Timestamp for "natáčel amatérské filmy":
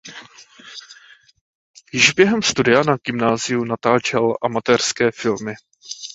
3.63-5.53